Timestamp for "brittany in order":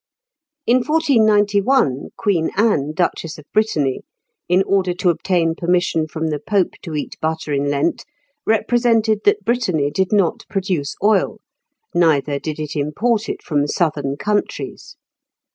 3.53-4.95